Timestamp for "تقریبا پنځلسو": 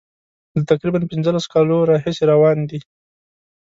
0.71-1.51